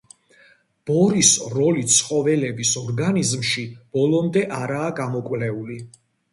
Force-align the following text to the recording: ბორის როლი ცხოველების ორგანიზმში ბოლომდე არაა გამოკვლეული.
ბორის 0.89 1.29
როლი 1.57 1.83
ცხოველების 1.97 2.73
ორგანიზმში 2.83 3.69
ბოლომდე 3.99 4.47
არაა 4.65 4.91
გამოკვლეული. 5.05 5.83